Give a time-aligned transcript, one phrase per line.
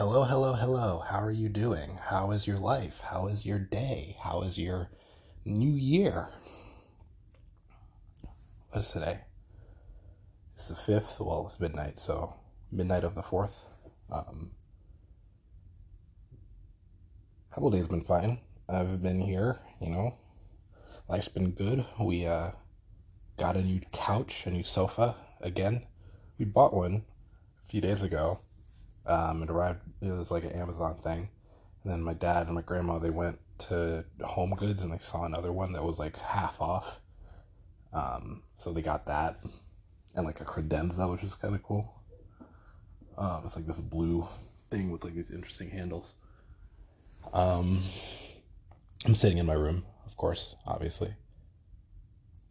[0.00, 1.04] Hello, hello, hello.
[1.06, 1.98] How are you doing?
[2.02, 3.02] How is your life?
[3.10, 4.16] How is your day?
[4.18, 4.88] How is your
[5.44, 6.30] new year?
[8.70, 9.18] What is today?
[10.54, 11.20] It's the 5th.
[11.20, 12.34] Well, it's midnight, so
[12.72, 13.56] midnight of the 4th.
[14.10, 14.52] Um,
[17.52, 18.38] couple days been fine.
[18.70, 20.14] I've been here, you know.
[21.10, 21.84] Life's been good.
[22.00, 22.52] We uh,
[23.36, 25.82] got a new couch, a new sofa again.
[26.38, 27.04] We bought one
[27.66, 28.40] a few days ago
[29.06, 29.80] um, it arrived.
[30.00, 31.28] It was like an Amazon thing,
[31.82, 35.24] and then my dad and my grandma they went to Home Goods and they saw
[35.24, 37.00] another one that was like half off.
[37.92, 39.40] Um, so they got that,
[40.14, 41.94] and like a credenza, which is kind of cool.
[43.18, 44.26] Um, it's like this blue
[44.70, 46.14] thing with like these interesting handles.
[47.32, 47.82] Um,
[49.04, 51.14] I'm sitting in my room, of course, obviously.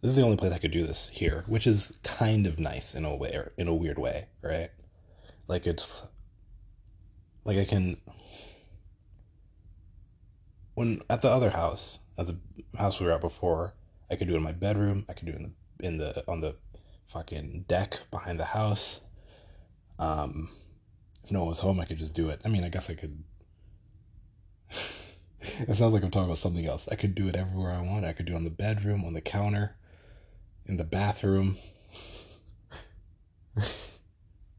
[0.02, 2.96] This is the only place I could do this here, which is kind of nice
[2.96, 4.70] in a way, in a weird way, right?
[5.48, 6.04] Like it's
[7.50, 7.98] like I can
[10.76, 12.38] when at the other house, at the
[12.78, 13.74] house we were at before,
[14.12, 15.04] I could do it in my bedroom.
[15.10, 16.56] I could do it in the in the on the
[17.12, 19.02] fucking deck behind the house.
[19.98, 20.52] Um,
[21.24, 22.40] if no one was home, I could just do it.
[22.46, 23.24] I mean, I guess I could.
[25.42, 26.88] it sounds like I'm talking about something else.
[26.92, 28.06] I could do it everywhere I want.
[28.06, 29.76] I could do it on the bedroom, on the counter,
[30.68, 31.58] in the bathroom.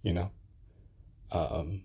[0.03, 0.33] you know,
[1.31, 1.85] um,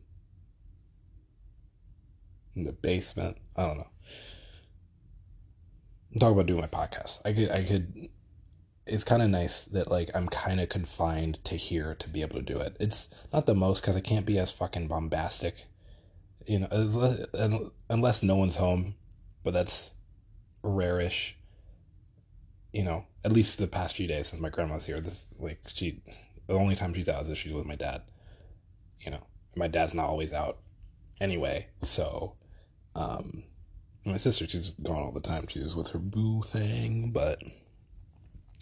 [2.55, 3.37] in the basement.
[3.55, 3.87] I don't know.
[6.19, 7.19] Talking about doing my podcast.
[7.25, 8.09] I could, I could.
[8.85, 12.35] It's kind of nice that like I'm kind of confined to here to be able
[12.35, 12.77] to do it.
[12.79, 15.65] It's not the most because I can't be as fucking bombastic,
[16.45, 18.95] you know, unless no one's home,
[19.43, 19.91] but that's
[20.63, 21.35] rarish.
[22.71, 24.99] You know, at least the past few days since my grandma's here.
[24.99, 26.01] This like she,
[26.47, 28.03] the only time she's out is she's with my dad.
[29.01, 29.23] You know,
[29.55, 30.59] my dad's not always out
[31.19, 32.35] anyway, so
[32.95, 33.43] um,
[34.05, 35.47] my sister, she's gone all the time.
[35.47, 37.41] She was with her boo thing, but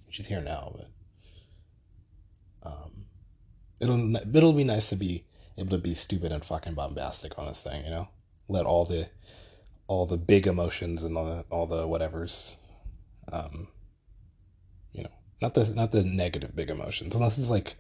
[0.10, 0.76] she's here now.
[0.76, 3.06] But um,
[3.80, 5.26] it'll it'll be nice to be
[5.58, 8.08] able to be stupid and fucking bombastic on this thing, you know.
[8.48, 9.10] Let all the
[9.88, 12.56] all the big emotions and all the all the whatevers,
[13.32, 13.68] um,
[14.94, 15.12] you know,
[15.42, 17.76] not the not the negative big emotions, unless it's like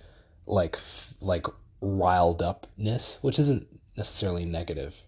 [0.45, 0.77] like
[1.21, 1.47] like
[1.81, 5.03] riled upness, which isn't necessarily negative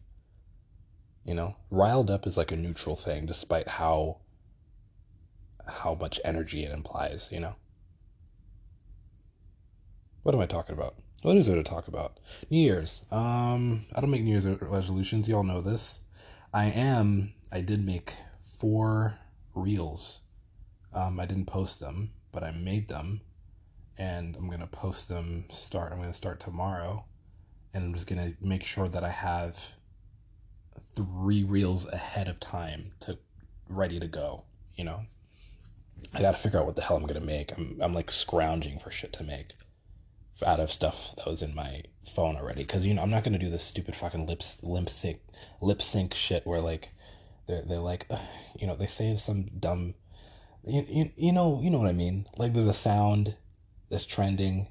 [1.26, 4.18] you know, riled up is like a neutral thing, despite how
[5.68, 7.30] how much energy it implies.
[7.32, 7.56] You know.
[10.24, 10.96] What am I talking about?
[11.24, 12.20] What is there to talk about?
[12.50, 13.02] New Year's.
[13.12, 15.28] Um, I don't make New Year's resolutions.
[15.28, 16.02] Y'all know this.
[16.54, 17.34] I am.
[17.52, 18.14] I did make
[18.60, 19.18] four
[19.56, 20.22] reels.
[20.94, 23.22] Um, I didn't post them, but I made them,
[23.98, 25.46] and I'm gonna post them.
[25.50, 25.92] Start.
[25.92, 27.06] I'm gonna start tomorrow,
[27.74, 29.74] and I'm just gonna make sure that I have
[30.96, 33.18] three reels ahead of time to
[33.70, 34.44] ready to go,
[34.76, 35.02] you know?
[36.14, 37.52] I gotta figure out what the hell I'm gonna make.
[37.58, 39.54] I'm, I'm like scrounging for shit to make
[40.46, 42.66] out of stuff that was in my phone already.
[42.66, 45.20] Cause, you know, I'm not gonna do this stupid fucking lip, lip sync,
[45.62, 46.90] lip sync shit where like,
[47.48, 48.10] they're, they're like,
[48.60, 49.96] you know, they say some dumb,
[50.66, 52.26] you, you, you know, you know what I mean?
[52.38, 53.36] Like there's a sound
[53.90, 54.68] that's trending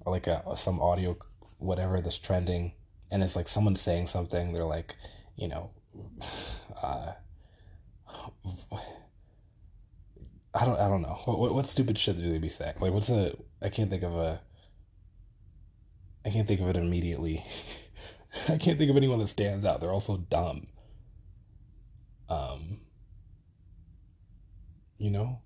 [0.00, 1.16] or like a, some audio,
[1.58, 2.72] whatever that's trending.
[3.10, 4.52] And it's like someone saying something.
[4.52, 4.96] They're like,
[5.36, 5.70] you know,
[6.82, 7.12] uh,
[10.54, 11.20] I don't, I don't know.
[11.24, 12.74] What, what, what stupid shit do they be saying?
[12.80, 13.36] Like, what's a?
[13.62, 14.40] I can't think of a.
[16.24, 17.44] I can't think of it immediately.
[18.48, 19.80] I can't think of anyone that stands out.
[19.80, 20.66] They're all so dumb.
[22.28, 22.80] Um.
[24.98, 25.40] You know,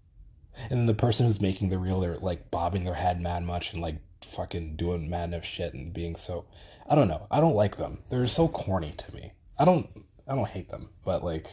[0.70, 3.80] and the person who's making the reel, they're like bobbing their head mad much and
[3.80, 6.46] like fucking doing mad enough shit and being so.
[6.88, 7.26] I don't know.
[7.30, 7.98] I don't like them.
[8.10, 9.32] They're so corny to me.
[9.58, 9.88] I don't
[10.26, 11.48] I don't hate them, but like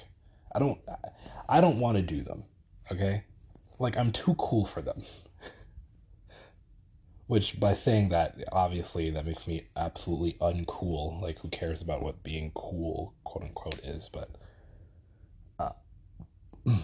[0.53, 0.79] I don't
[1.47, 2.43] I don't want to do them.
[2.91, 3.23] Okay?
[3.79, 5.03] Like I'm too cool for them.
[7.27, 11.21] Which by saying that obviously that makes me absolutely uncool.
[11.21, 14.29] Like who cares about what being cool quote unquote is, but
[15.59, 15.71] uh,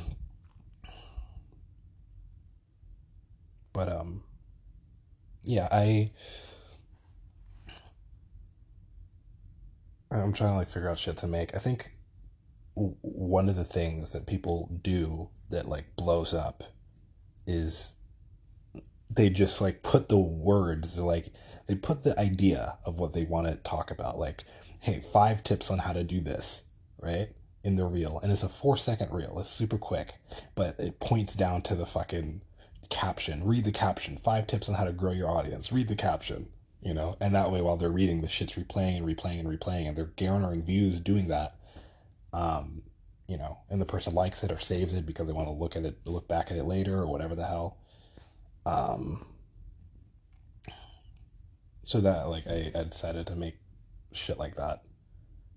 [3.74, 4.24] but um
[5.44, 6.12] yeah, I
[10.12, 11.56] I'm trying to like figure out shit to make.
[11.56, 11.92] I think
[12.75, 16.63] one of the things that people do that like blows up
[17.45, 17.95] is
[19.09, 21.30] they just like put the words like
[21.68, 24.19] they put the idea of what they want to talk about.
[24.19, 24.44] Like
[24.80, 26.63] hey five tips on how to do this
[27.01, 27.30] right
[27.63, 28.19] in the reel.
[28.21, 29.39] And it's a four second reel.
[29.39, 30.15] It's super quick
[30.56, 32.42] but it points down to the fucking
[32.89, 33.44] caption.
[33.44, 34.18] Read the caption.
[34.18, 35.71] Five tips on how to grow your audience.
[35.71, 36.48] Read the caption
[36.88, 39.89] you know, and that way while they're reading, the shit's replaying and replaying and replaying,
[39.89, 41.57] and they're garnering views doing that.
[42.31, 42.81] Um,
[43.28, 45.75] you know, and the person likes it or saves it because they want to look
[45.75, 47.78] at it, look back at it later or whatever the hell.
[48.66, 49.25] Um,
[51.84, 53.57] so that like I, I decided to make
[54.13, 54.84] shit like that,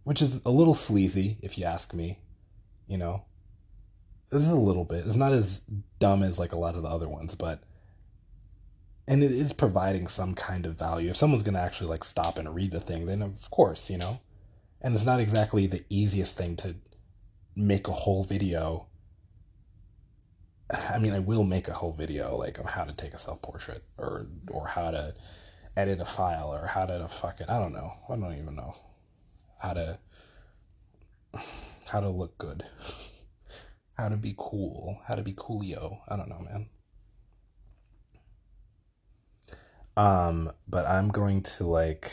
[0.03, 2.19] which is a little sleazy if you ask me.
[2.88, 3.23] You know,
[4.32, 5.06] is a little bit.
[5.06, 5.62] It's not as
[6.00, 7.62] dumb as like a lot of the other ones, but
[9.10, 11.10] and it is providing some kind of value.
[11.10, 14.20] If someone's gonna actually like stop and read the thing, then of course, you know.
[14.80, 16.76] And it's not exactly the easiest thing to
[17.56, 18.86] make a whole video.
[20.70, 23.42] I mean, I will make a whole video like of how to take a self
[23.42, 25.14] portrait or or how to
[25.76, 27.92] edit a file or how to fucking I don't know.
[28.08, 28.76] I don't even know
[29.58, 29.98] how to
[31.88, 32.62] how to look good.
[33.98, 35.00] How to be cool.
[35.08, 35.98] How to be coolio.
[36.06, 36.68] I don't know, man.
[39.96, 42.10] Um, but I'm going to like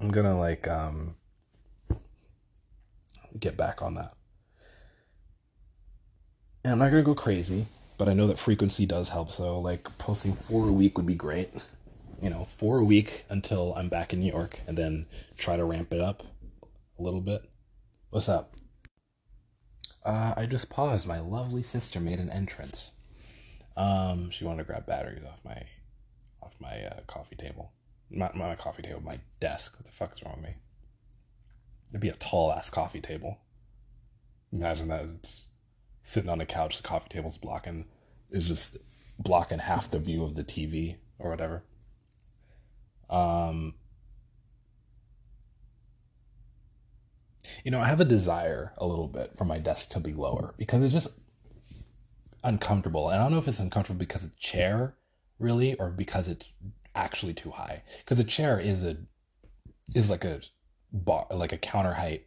[0.00, 1.16] I'm gonna like um
[3.38, 4.12] get back on that.
[6.62, 9.30] And I'm not gonna go crazy, but I know that frequency does help.
[9.30, 11.50] So like posting four a week would be great.
[12.20, 15.06] You know, four a week until I'm back in New York, and then
[15.36, 16.22] try to ramp it up
[16.98, 17.48] a little bit.
[18.10, 18.54] What's up?
[20.04, 21.06] Uh, I just paused.
[21.06, 22.92] My lovely sister made an entrance.
[23.76, 25.62] Um, she wanted to grab batteries off my
[26.42, 27.72] off my uh, coffee table.
[28.10, 29.76] Not my coffee table, my desk.
[29.76, 30.56] What the fuck is wrong with me?
[31.90, 33.38] It'd be a tall ass coffee table.
[34.52, 35.48] Imagine that it's
[36.02, 37.86] sitting on a couch, the coffee table's blocking
[38.30, 38.76] is just
[39.18, 41.64] blocking half the view of the TV or whatever.
[43.08, 43.74] Um
[47.64, 50.54] you know, I have a desire a little bit for my desk to be lower
[50.56, 51.08] because it's just
[52.44, 53.08] uncomfortable.
[53.08, 54.94] And I don't know if it's uncomfortable because of the chair,
[55.38, 56.48] really, or because it's
[56.94, 57.82] actually too high.
[57.98, 58.96] Because the chair is a
[59.94, 60.40] is like a
[60.92, 62.26] bar, like a counter height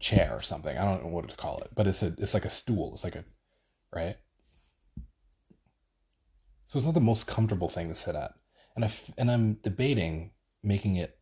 [0.00, 0.76] chair or something.
[0.76, 2.92] I don't know what to call it, but it's a it's like a stool.
[2.94, 3.24] It's like a
[3.94, 4.16] right.
[6.66, 8.32] So it's not the most comfortable thing to sit at,
[8.74, 10.30] and I and I'm debating
[10.62, 11.18] making it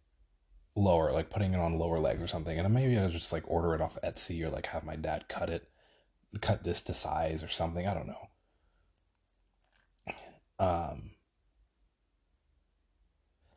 [0.76, 2.58] lower, like putting it on lower legs or something.
[2.58, 5.50] And maybe I'll just like order it off Etsy or like have my dad cut
[5.50, 5.68] it,
[6.40, 7.86] cut this to size or something.
[7.86, 8.28] I don't know.
[10.58, 11.10] Um,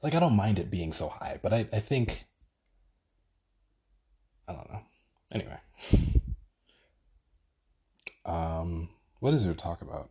[0.01, 2.25] like I don't mind it being so high, but I, I think
[4.47, 4.81] I don't know.
[5.31, 5.57] Anyway.
[8.25, 10.09] Um, what is there to talk about?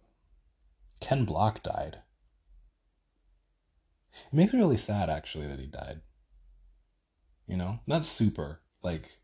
[1.01, 1.99] Ken Block died.
[4.31, 6.01] It makes me really sad actually that he died.
[7.47, 7.81] You know?
[7.87, 8.61] Not super.
[8.83, 9.19] Like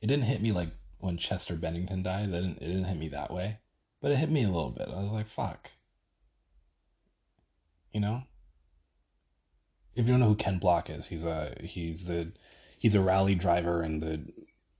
[0.00, 0.70] it didn't hit me like
[1.00, 2.30] when Chester Bennington died.
[2.30, 3.58] Didn't it didn't hit me that way.
[4.00, 4.88] But it hit me a little bit.
[4.88, 5.70] I was like, fuck.
[7.92, 8.22] You know?
[9.94, 12.32] If you don't know who Ken Block is, he's a he's the
[12.78, 14.32] he's a rally driver and the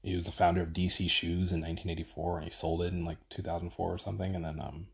[0.02, 3.18] he was the founder of DC Shoes in 1984 and he sold it in like
[3.28, 4.86] 2004 or something and then um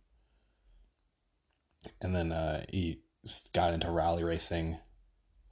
[2.01, 3.01] and then uh he
[3.53, 4.79] got into rally racing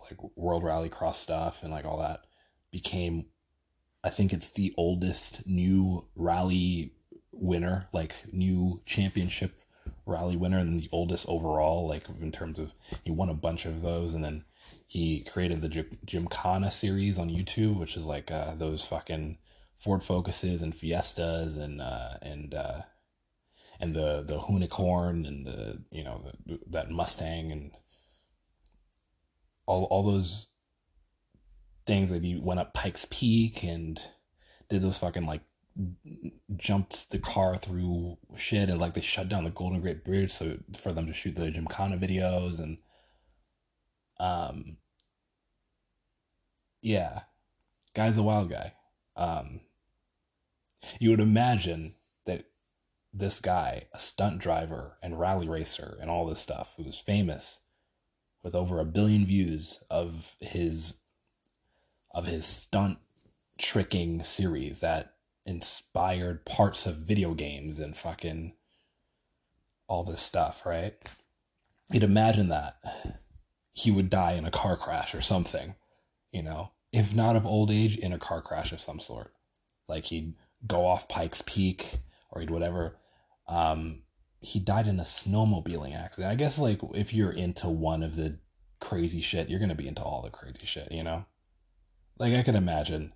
[0.00, 2.24] like world rally cross stuff and like all that
[2.72, 3.26] became
[4.04, 6.92] I think it's the oldest new rally
[7.32, 9.60] winner like new championship
[10.06, 12.70] rally winner and the oldest overall like in terms of
[13.02, 14.44] he won a bunch of those and then
[14.86, 19.38] he created the Gymkhana series on YouTube, which is like uh, those fucking
[19.76, 22.82] Ford Focuses and Fiestas and uh, and uh,
[23.80, 27.72] and the the Unicorn and the you know the, that Mustang and
[29.66, 30.46] all all those
[31.86, 34.00] things that he went up Pikes Peak and
[34.68, 35.42] did those fucking like
[36.56, 40.58] jumped the car through shit and like they shut down the Golden Gate Bridge so
[40.76, 42.78] for them to shoot the Gymkhana videos and
[44.20, 44.76] um
[46.80, 47.22] yeah.
[47.94, 48.74] Guy's a wild guy.
[49.16, 49.60] Um
[51.00, 51.94] you would imagine
[52.26, 52.44] that
[53.12, 57.60] this guy, a stunt driver and rally racer and all this stuff, who's famous
[58.42, 60.94] with over a billion views of his
[62.14, 62.98] of his stunt
[63.58, 68.54] tricking series that inspired parts of video games and fucking
[69.86, 70.96] all this stuff, right?
[71.90, 72.76] You'd imagine that
[73.72, 75.74] he would die in a car crash or something,
[76.32, 79.32] you know, if not of old age, in a car crash of some sort.
[79.88, 80.34] Like he'd
[80.66, 81.98] go off Pikes Peak
[82.30, 82.96] or he'd whatever.
[83.48, 84.02] Um,
[84.40, 86.32] he died in a snowmobiling accident.
[86.32, 88.38] I guess like if you're into one of the
[88.80, 91.26] crazy shit, you're gonna be into all the crazy shit, you know?
[92.18, 93.12] Like I can imagine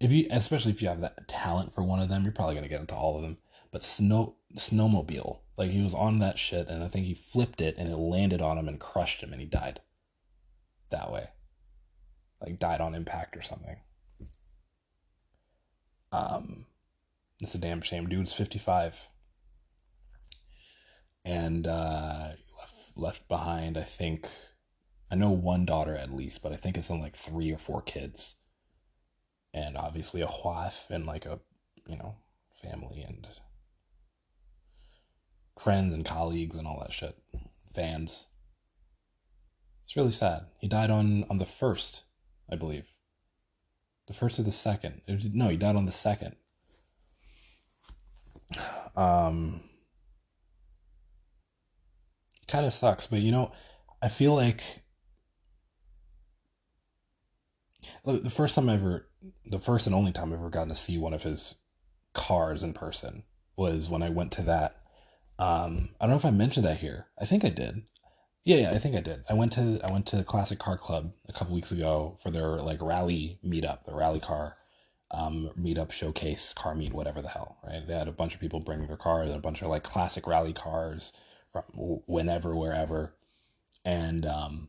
[0.00, 2.68] if you especially if you have that talent for one of them, you're probably gonna
[2.68, 3.38] get into all of them.
[3.70, 5.38] But snow snowmobile.
[5.56, 8.40] Like he was on that shit, and I think he flipped it, and it landed
[8.40, 9.80] on him and crushed him, and he died.
[10.90, 11.28] That way,
[12.40, 13.76] like died on impact or something.
[16.12, 16.66] Um,
[17.40, 18.08] it's a damn shame.
[18.08, 19.08] Dude's fifty five,
[21.24, 23.76] and uh, left left behind.
[23.76, 24.28] I think
[25.10, 27.80] I know one daughter at least, but I think it's in like three or four
[27.80, 28.36] kids,
[29.54, 31.40] and obviously a wife and like a
[31.86, 32.16] you know
[32.52, 33.26] family and
[35.58, 37.16] friends and colleagues and all that shit,
[37.74, 38.26] fans.
[39.84, 40.46] It's really sad.
[40.58, 42.02] He died on on the first,
[42.50, 42.92] I believe.
[44.06, 45.02] The first or the second?
[45.08, 46.36] Was, no, he died on the second.
[48.96, 49.60] Um,
[52.48, 53.52] kind of sucks, but you know,
[54.02, 54.60] I feel like
[58.04, 59.08] the first time I ever,
[59.46, 61.56] the first and only time I've ever gotten to see one of his
[62.14, 63.24] cars in person
[63.56, 64.78] was when I went to that
[65.38, 67.06] um, I don't know if I mentioned that here.
[67.20, 67.82] I think I did.
[68.44, 69.24] Yeah, yeah, I think I did.
[69.28, 72.30] I went to I went to the Classic Car Club a couple weeks ago for
[72.30, 74.56] their like rally meetup, the rally car
[75.10, 77.86] um, meetup showcase car meet, whatever the hell, right?
[77.86, 80.26] They had a bunch of people bring their cars, and a bunch of like classic
[80.26, 81.12] rally cars
[81.52, 81.62] from
[82.06, 83.14] whenever, wherever,
[83.84, 84.68] and um,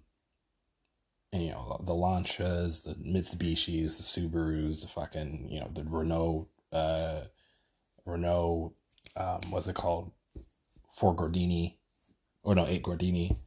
[1.31, 7.21] you know the Lancias, the Mitsubishis, the Subarus, the fucking you know the Renault, uh,
[8.05, 8.73] Renault,
[9.15, 10.11] um, what's it called?
[10.99, 11.75] four Gordini,
[12.43, 13.37] or no, eight Gordini,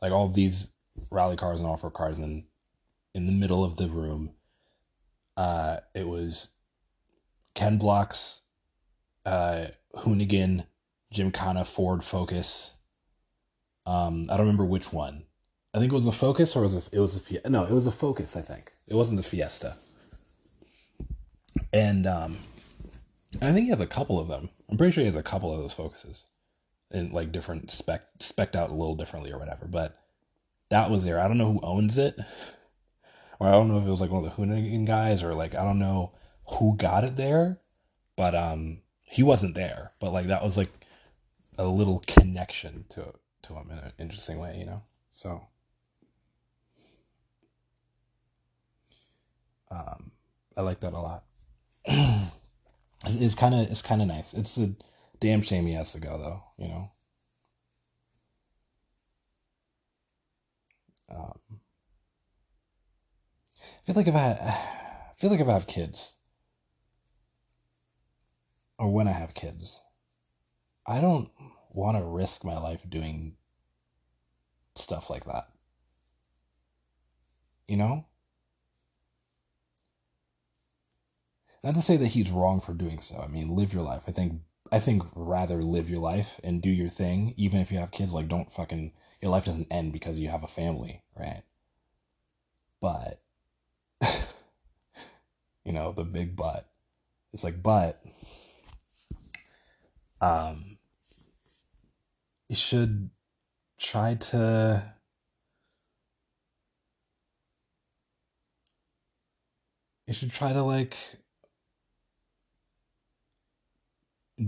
[0.00, 0.70] like all these
[1.10, 2.16] rally cars and off road cars.
[2.16, 2.44] And then
[3.14, 4.30] in the middle of the room,
[5.36, 6.48] uh, it was
[7.54, 8.42] Ken Block's
[9.26, 10.64] uh, Hoonigan,
[11.12, 12.74] Gymkhana Ford Focus.
[13.84, 15.24] Um, I don't remember which one.
[15.74, 17.86] I think it was a Focus or was it, it was a no, it was
[17.86, 18.36] a Focus.
[18.36, 19.76] I think it wasn't the Fiesta.
[21.72, 22.38] And um,
[23.40, 24.50] I think he has a couple of them.
[24.70, 26.26] I'm pretty sure he has a couple of those Focuses
[26.90, 29.66] and like different spec specked out a little differently or whatever.
[29.66, 29.98] But
[30.68, 31.18] that was there.
[31.18, 32.18] I don't know who owns it,
[33.40, 35.54] or I don't know if it was like one of the Hoonigan guys or like
[35.54, 36.12] I don't know
[36.58, 37.58] who got it there,
[38.16, 39.92] but um he wasn't there.
[40.00, 40.70] But like that was like
[41.56, 44.82] a little connection to to him in an interesting way, you know.
[45.10, 45.46] So.
[50.62, 51.24] I like that a lot.
[53.06, 54.32] it's kind of it's kind of nice.
[54.32, 54.74] It's a
[55.22, 56.90] Damn shame he has to go though, you know.
[61.08, 61.38] Um,
[63.54, 66.16] I feel like if I, I feel like if I have kids,
[68.80, 69.82] or when I have kids,
[70.88, 71.30] I don't
[71.70, 73.36] want to risk my life doing
[74.74, 75.50] stuff like that.
[77.68, 78.06] You know?
[81.62, 83.18] Not to say that he's wrong for doing so.
[83.18, 84.02] I mean, live your life.
[84.06, 84.40] I think
[84.72, 88.12] I think rather live your life and do your thing, even if you have kids.
[88.12, 91.42] Like, don't fucking your life doesn't end because you have a family, right?
[92.80, 93.22] But
[95.64, 96.68] you know the big but.
[97.32, 98.02] It's like, but
[100.20, 100.78] um,
[102.48, 103.10] you should
[103.78, 104.94] try to
[110.06, 110.96] you should try to like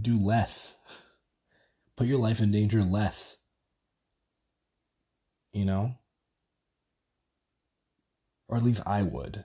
[0.02, 0.76] do less.
[1.96, 3.36] Put your life in danger less.
[5.52, 5.94] You know?
[8.48, 9.44] Or at least I would.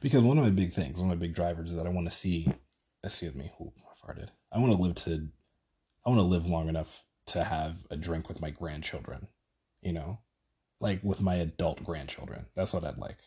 [0.00, 2.08] Because one of my big things, one of my big drivers is that I want
[2.08, 2.52] to see,
[3.02, 4.28] excuse me, I farted.
[4.52, 5.28] I want to live to,
[6.04, 9.28] I want to live long enough to have a drink with my grandchildren,
[9.82, 10.20] you know?
[10.80, 12.46] Like with my adult grandchildren.
[12.54, 13.18] That's what I'd like.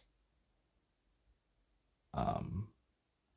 [2.14, 2.68] Um,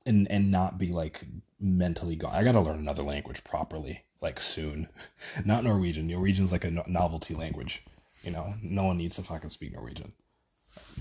[0.07, 1.25] and and not be like
[1.61, 2.35] mentally gone.
[2.35, 4.89] I gotta learn another language properly, like soon.
[5.45, 6.07] not Norwegian.
[6.07, 7.83] Norwegian's like a no- novelty language.
[8.23, 10.13] You know, no one needs to fucking speak Norwegian.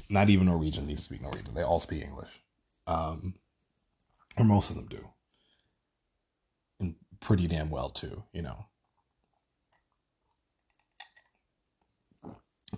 [0.10, 1.54] Not even Norwegian needs to speak Norwegian.
[1.54, 2.42] They all speak English,
[2.88, 3.36] um,
[4.38, 5.08] or most of them do,
[6.80, 8.24] and pretty damn well too.
[8.34, 8.66] You know.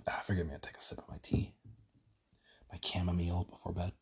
[0.07, 0.53] Ah, forgive me.
[0.53, 1.53] I take a sip of my tea,
[2.71, 3.93] my chamomile before bed.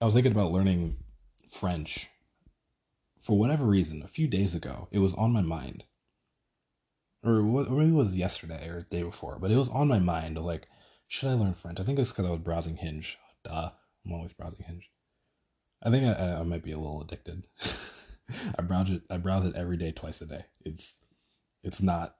[0.00, 0.98] I was thinking about learning
[1.48, 2.08] French
[3.18, 4.88] for whatever reason a few days ago.
[4.90, 5.84] It was on my mind,
[7.24, 9.88] or, what, or maybe it was yesterday or the day before, but it was on
[9.88, 10.36] my mind.
[10.36, 10.68] Like,
[11.08, 11.80] should I learn French?
[11.80, 13.18] I think it's because I was browsing Hinge.
[13.42, 13.70] Duh,
[14.04, 14.90] I'm always browsing Hinge.
[15.82, 17.44] I think I, I might be a little addicted.
[18.58, 19.02] I browse it.
[19.08, 20.46] I browse it every day, twice a day.
[20.64, 20.94] It's
[21.62, 22.16] it's not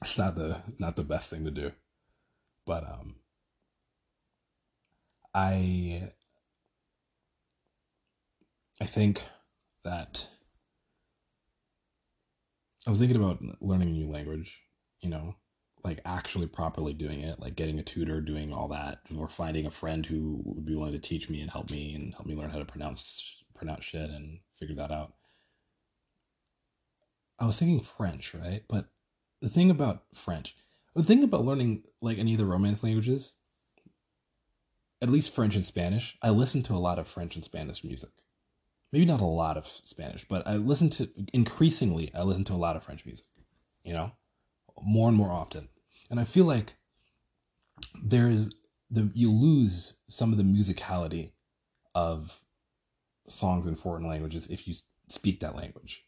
[0.00, 1.72] it's not the not the best thing to do,
[2.64, 3.16] but um
[5.34, 6.12] I
[8.80, 9.24] I think
[9.84, 10.28] that
[12.86, 14.58] I was thinking about learning a new language,
[15.00, 15.36] you know,
[15.84, 19.70] like actually properly doing it, like getting a tutor, doing all that, or finding a
[19.70, 22.50] friend who would be willing to teach me and help me and help me learn
[22.50, 25.14] how to pronounce pronounce shit and figure that out.
[27.38, 28.62] I was thinking French, right?
[28.68, 28.86] But
[29.40, 30.56] the thing about French,
[30.94, 33.34] the thing about learning like any of the Romance languages,
[35.02, 38.10] at least French and Spanish, I listen to a lot of French and Spanish music.
[38.92, 42.12] Maybe not a lot of Spanish, but I listen to increasingly.
[42.14, 43.26] I listen to a lot of French music.
[43.84, 44.12] You know,
[44.82, 45.68] more and more often,
[46.08, 46.76] and I feel like
[48.00, 48.52] there is
[48.90, 51.32] the you lose some of the musicality
[51.94, 52.40] of
[53.26, 54.74] songs in foreign languages if you
[55.08, 56.04] speak that language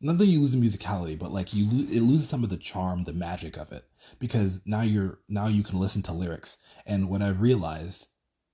[0.00, 2.56] not that you lose the musicality, but like you lo- it loses some of the
[2.56, 3.84] charm, the magic of it
[4.18, 6.58] because now you're now you can listen to lyrics.
[6.86, 8.06] And what I've realized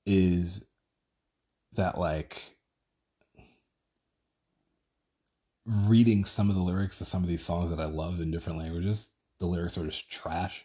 [0.06, 0.64] is
[1.72, 2.56] that like
[5.66, 8.58] reading some of the lyrics to some of these songs that I love in different
[8.58, 9.08] languages,
[9.40, 10.64] the lyrics are just trash.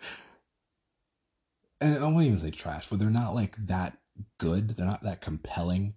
[1.80, 3.98] and I won't even say trash, but they're not like that
[4.38, 4.70] good.
[4.70, 5.94] They're not that compelling.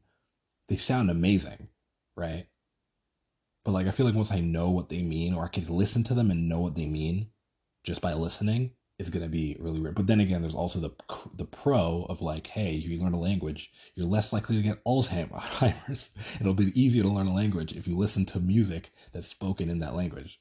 [0.68, 1.68] They sound amazing,
[2.16, 2.48] right?
[3.66, 6.04] But like I feel like once I know what they mean, or I can listen
[6.06, 7.28] to them and know what they mean,
[7.84, 9.96] just by listening, is gonna be really weird.
[9.96, 10.91] But then again, there's also the
[11.34, 14.84] the pro of like, hey, if you learn a language, you're less likely to get
[14.86, 16.12] Alzheimer's.
[16.39, 19.79] It'll be easier to learn a language if you listen to music that's spoken in
[19.79, 20.39] that language.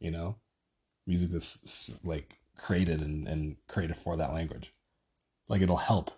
[0.00, 0.36] You know,
[1.06, 4.72] music that's like created and, and created for that language.
[5.48, 6.10] Like it'll help.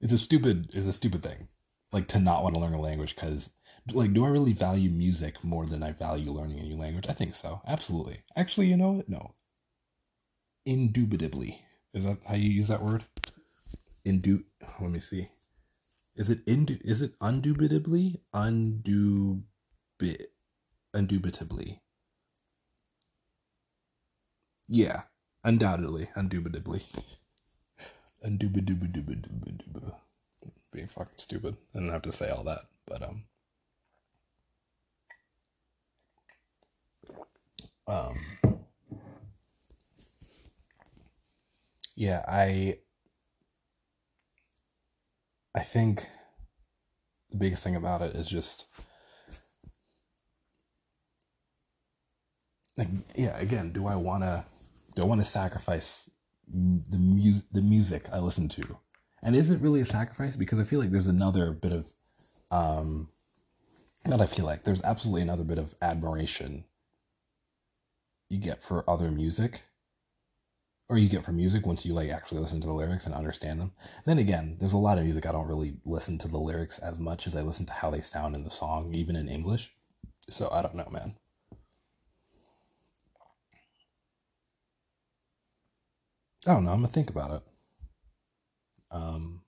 [0.00, 0.70] It's a stupid.
[0.72, 1.48] It's a stupid thing,
[1.92, 3.50] like to not want to learn a language because
[3.92, 7.12] like do i really value music more than i value learning a new language i
[7.12, 9.34] think so absolutely actually you know what no
[10.66, 11.62] indubitably.
[11.94, 13.04] Is that how you use that word?
[14.06, 14.44] Indu
[14.80, 15.28] let me see.
[16.16, 18.20] Is it indu is it undubitably?
[18.34, 19.42] Undubit
[20.94, 21.80] undubitably.
[24.68, 25.02] Yeah
[25.44, 26.82] undoubtedly undubitably.
[28.24, 28.88] Undubitably
[30.72, 31.56] being fucking stupid.
[31.74, 33.24] I didn't have to say all that but um
[37.86, 38.31] um
[42.02, 42.76] yeah i
[45.54, 46.08] i think
[47.30, 48.66] the biggest thing about it is just
[52.76, 54.44] like yeah again do i want to
[54.96, 56.10] do i want to sacrifice
[56.48, 58.76] the mu- the music i listen to?
[59.22, 60.34] And is it really a sacrifice?
[60.34, 61.86] Because i feel like there's another bit of
[62.50, 63.10] um
[64.04, 66.64] not i feel like there's absolutely another bit of admiration
[68.28, 69.62] you get for other music
[70.92, 73.58] or you get from music once you like actually listen to the lyrics and understand
[73.58, 73.72] them.
[74.04, 76.98] Then again, there's a lot of music I don't really listen to the lyrics as
[76.98, 79.72] much as I listen to how they sound in the song, even in English.
[80.28, 81.14] So I don't know, man.
[86.46, 86.72] I don't know.
[86.72, 87.42] I'm gonna think about it.
[88.90, 89.40] Um,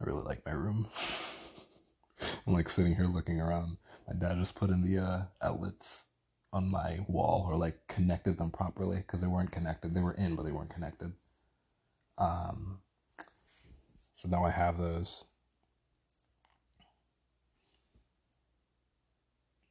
[0.00, 0.88] I really like my room.
[2.46, 3.78] I'm like sitting here looking around.
[4.06, 6.04] My dad just put in the uh, outlets
[6.52, 9.94] on my wall or like connected them properly because they weren't connected.
[9.94, 11.12] They were in, but they weren't connected.
[12.18, 12.78] Um,
[14.14, 15.24] so now I have those.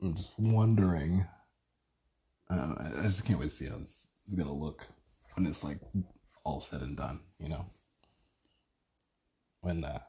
[0.01, 1.25] I'm just wondering.
[2.49, 4.85] Uh, I just can't wait to see how is gonna look
[5.33, 5.79] when it's like
[6.43, 7.21] all said and done.
[7.39, 7.65] You know
[9.65, 9.99] when uh,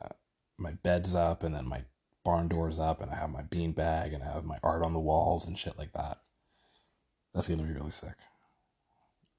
[0.59, 1.83] my bed's up and then my
[2.25, 4.93] barn door's up and I have my bean bag and I have my art on
[4.93, 6.19] the walls and shit like that.
[7.33, 8.17] That's gonna be really sick.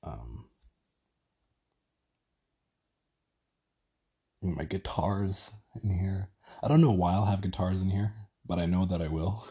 [0.03, 0.45] Um,
[4.41, 5.51] my guitars
[5.83, 6.29] in here.
[6.63, 9.47] I don't know why I'll have guitars in here, but I know that I will.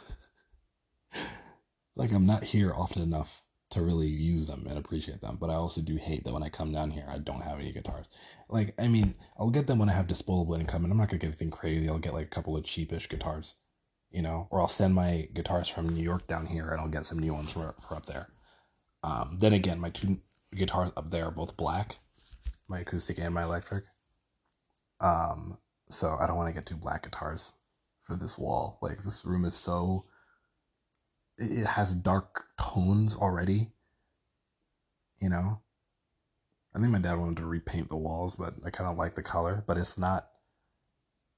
[1.96, 5.38] like I'm not here often enough to really use them and appreciate them.
[5.40, 7.72] But I also do hate that when I come down here, I don't have any
[7.72, 8.06] guitars.
[8.48, 11.18] Like, I mean, I'll get them when I have disposable income, and I'm not gonna
[11.18, 11.88] get anything crazy.
[11.88, 13.56] I'll get like a couple of cheapish guitars,
[14.10, 17.06] you know, or I'll send my guitars from New York down here, and I'll get
[17.06, 18.28] some new ones for, for up there.
[19.02, 20.18] Um, then again, my two
[20.54, 21.98] guitars up there are both black,
[22.68, 23.84] my acoustic and my electric.
[25.00, 25.58] Um,
[25.90, 27.52] so I don't want to get two black guitars
[28.06, 28.78] for this wall.
[28.80, 30.06] Like this room is so
[31.38, 33.70] it has dark tones already.
[35.20, 35.60] You know,
[36.74, 39.22] I think my dad wanted to repaint the walls, but I kind of like the
[39.22, 39.64] color.
[39.66, 40.28] But it's not.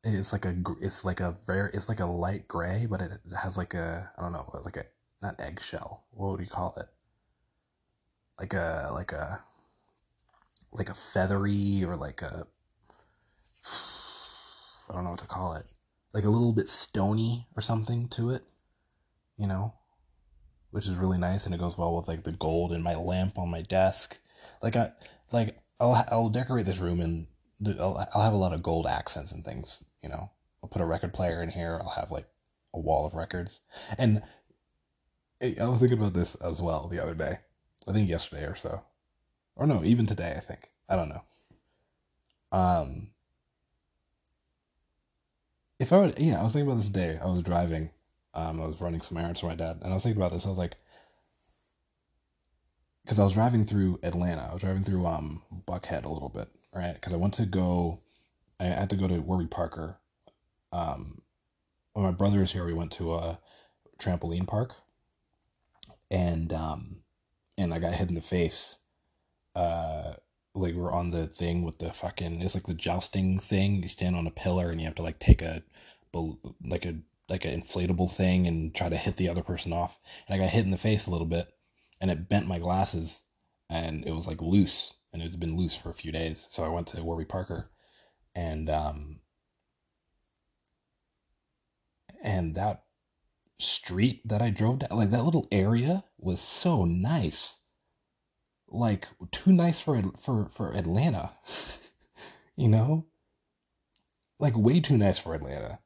[0.05, 0.57] It's like a.
[0.81, 1.71] It's like a very.
[1.75, 4.11] It's like a light gray, but it has like a.
[4.19, 4.85] I don't know, like a
[5.23, 6.05] not eggshell.
[6.11, 6.87] What would you call it?
[8.39, 9.43] Like a like a
[10.73, 12.47] like a feathery or like a
[14.89, 15.67] I don't know what to call it.
[16.13, 18.45] Like a little bit stony or something to it.
[19.37, 19.75] You know?
[20.71, 23.39] Which is really nice and it goes well with like the gold in my lamp
[23.39, 24.19] on my desk.
[24.63, 24.93] Like I
[25.33, 27.27] like I'll I'll decorate this room and
[27.81, 30.31] I'll, I'll have a lot of gold accents and things, you know.
[30.63, 31.81] I'll put a record player in here.
[31.83, 32.27] I'll have like
[32.75, 33.61] a wall of records.
[33.97, 34.23] And
[35.41, 37.39] I was thinking about this as well the other day.
[37.87, 38.83] I think yesterday or so.
[39.57, 40.71] Or no, even today, I think.
[40.89, 41.23] I don't know.
[42.51, 43.11] Um
[45.79, 47.19] if I would yeah, I was thinking about this day.
[47.23, 47.91] I was driving.
[48.39, 50.47] Um I was running some errands for my dad and I was thinking about this.
[50.47, 50.77] I was like
[53.09, 54.49] because I was driving through Atlanta.
[54.51, 56.93] I was driving through um Buckhead a little bit, right?
[56.93, 58.01] Because I went to go,
[58.61, 59.97] I had to go to Warby Parker.
[60.73, 61.23] Um,
[61.95, 63.39] when my brother was here, we went to a
[63.99, 64.75] trampoline park,
[66.11, 66.99] and um,
[67.57, 68.77] and I got hit in the face.
[69.57, 70.13] Uh,
[70.55, 73.83] like we're on the thing with the fucking it's like the jousting thing.
[73.83, 75.63] You stand on a pillar and you have to like take a,
[76.13, 76.97] like a
[77.29, 79.99] like an inflatable thing and try to hit the other person off.
[80.27, 81.49] And I got hit in the face a little bit,
[82.01, 83.23] and it bent my glasses,
[83.69, 86.47] and it was like loose, and it's been loose for a few days.
[86.51, 87.71] So I went to Warby Parker,
[88.35, 89.21] and um,
[92.23, 92.85] and that
[93.59, 97.57] street that I drove down, like that little area, was so nice.
[98.71, 101.33] Like too nice for for for Atlanta,
[102.57, 103.07] you know.
[104.41, 105.81] Like way too nice for Atlanta.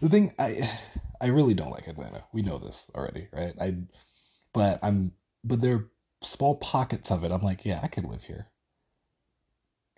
[0.00, 0.70] The thing I
[1.20, 2.24] I really don't like Atlanta.
[2.32, 3.54] We know this already, right?
[3.60, 3.76] I
[4.52, 5.12] but I'm
[5.44, 5.88] but there are
[6.20, 7.32] small pockets of it.
[7.32, 8.48] I'm like, yeah, I could live here.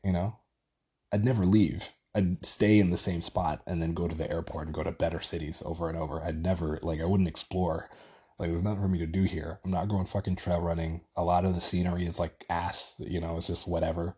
[0.02, 0.38] You know?
[1.12, 1.92] I'd never leave.
[2.14, 4.92] I'd stay in the same spot and then go to the airport and go to
[4.92, 6.22] better cities over and over.
[6.22, 7.90] I'd never like I wouldn't explore.
[8.38, 9.60] Like there's nothing for me to do here.
[9.64, 11.02] I'm not going fucking trail running.
[11.16, 14.16] A lot of the scenery is like ass, you know, it's just whatever.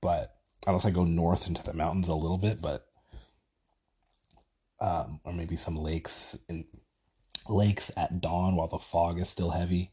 [0.00, 0.34] But
[0.66, 2.87] unless I go north into the mountains a little bit, but
[4.80, 6.64] um, or maybe some lakes in
[7.48, 9.92] lakes at dawn while the fog is still heavy.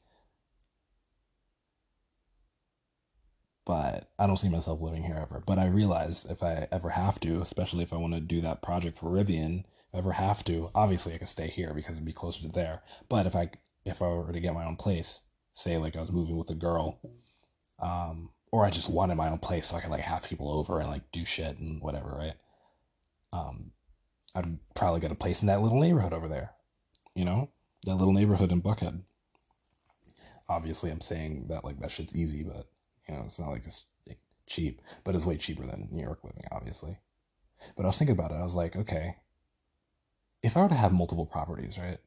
[3.66, 5.42] But I don't see myself living here ever.
[5.46, 8.62] But I realize if I ever have to, especially if I want to do that
[8.62, 12.06] project for Rivian, if I ever have to, obviously I could stay here because it'd
[12.06, 12.84] be closer to there.
[13.10, 13.50] But if I
[13.84, 15.22] if I were to get my own place,
[15.54, 17.00] say like I was moving with a girl,
[17.80, 20.80] um, or I just wanted my own place so I could like have people over
[20.80, 22.36] and like do shit and whatever, right?
[23.34, 23.72] Um,
[24.36, 26.52] I'd probably get a place in that little neighborhood over there.
[27.16, 27.50] You know,
[27.86, 29.02] that little neighborhood in Buckhead.
[30.50, 32.68] Obviously, I'm saying that like that shit's easy, but
[33.08, 33.86] you know, it's not like it's
[34.48, 36.98] cheap, but it's way cheaper than New York living, obviously.
[37.76, 38.36] But I was thinking about it.
[38.36, 39.16] I was like, okay,
[40.44, 41.98] if I were to have multiple properties, right?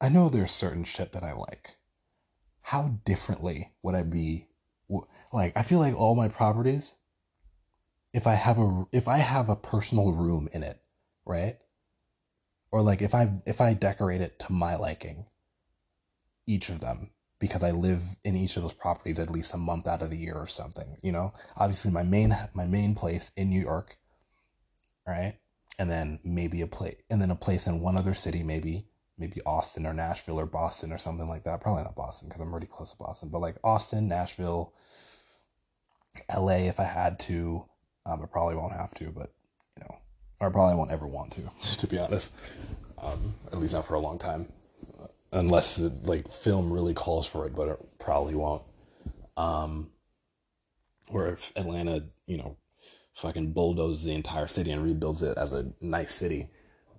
[0.00, 1.76] I know there's certain shit that I like.
[2.60, 4.48] How differently would I be?
[5.32, 6.96] Like, I feel like all my properties
[8.16, 10.80] if I have a if I have a personal room in it,
[11.26, 11.58] right?
[12.72, 15.26] Or like if I if I decorate it to my liking,
[16.46, 19.86] each of them because I live in each of those properties at least a month
[19.86, 21.34] out of the year or something, you know?
[21.58, 23.98] Obviously my main my main place in New York,
[25.06, 25.34] right?
[25.78, 28.86] And then maybe a place and then a place in one other city maybe
[29.18, 31.60] maybe Austin or Nashville or Boston or something like that.
[31.60, 34.72] Probably not Boston because I'm already close to Boston, but like Austin, Nashville,
[36.34, 37.66] LA if I had to,
[38.06, 39.32] um, I probably won't have to, but
[39.76, 39.96] you know,
[40.40, 42.32] I probably won't ever want to, to be honest.
[42.98, 44.50] Um, at least not for a long time,
[45.32, 48.62] unless the, like film really calls for it, but it probably won't.
[49.36, 49.90] Um,
[51.10, 52.56] or if Atlanta, you know,
[53.14, 56.48] fucking bulldozes the entire city and rebuilds it as a nice city,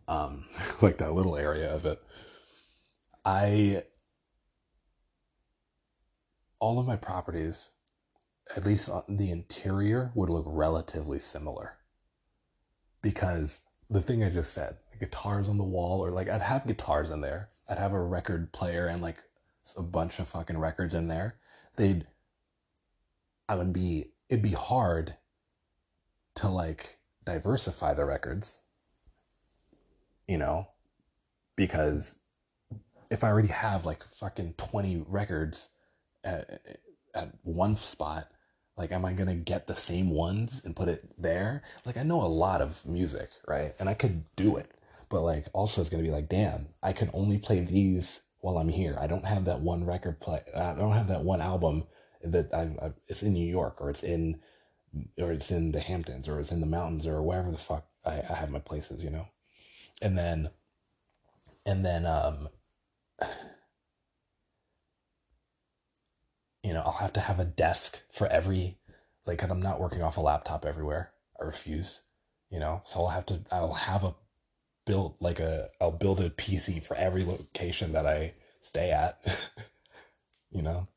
[0.08, 0.46] um,
[0.82, 2.02] like that little area of it.
[3.26, 3.84] I
[6.60, 7.70] all of my properties
[8.56, 11.74] at least the interior would look relatively similar.
[13.02, 17.12] Because the thing I just said, guitars on the wall, or like I'd have guitars
[17.12, 19.18] in there, I'd have a record player and like
[19.78, 21.36] a bunch of fucking records in there.
[21.76, 22.08] They'd,
[23.50, 25.16] I would be, it'd be hard
[26.36, 28.62] to like diversify the records,
[30.28, 30.68] you know,
[31.56, 32.16] because
[33.10, 35.70] if I already have like fucking 20 records
[36.24, 36.62] at,
[37.14, 38.32] at one spot,
[38.78, 41.63] like am i going to get the same ones and put it there?
[41.86, 43.74] Like i know a lot of music right?
[43.80, 44.72] And i could do it.
[45.10, 48.58] But like also it's going to be like damn i can only play these while
[48.58, 48.98] i'm here.
[49.00, 51.86] I don't have that one record play i don't have that one album
[52.24, 54.40] that I, I it's in new york or it's in
[55.20, 58.22] or it's in the hamptons or it's in the mountains or wherever the fuck i,
[58.30, 59.28] I have my places you know?
[60.02, 60.50] And then
[61.66, 62.50] and then um
[66.67, 68.77] you know, I'll have to have a desk for every
[69.25, 71.13] like cuz I'm not working off a laptop everywhere.
[71.39, 72.01] I refuse,
[72.49, 72.82] you know.
[72.84, 74.15] So I'll have to I'll have a
[74.86, 79.17] build like a I'll build a PC for every location that I stay at.
[80.51, 80.89] you know.